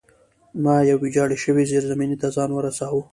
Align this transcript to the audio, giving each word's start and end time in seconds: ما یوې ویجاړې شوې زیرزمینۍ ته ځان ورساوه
ما 0.63 0.75
یوې 0.89 0.95
ویجاړې 1.01 1.37
شوې 1.43 1.63
زیرزمینۍ 1.71 2.17
ته 2.21 2.27
ځان 2.35 2.49
ورساوه 2.53 3.03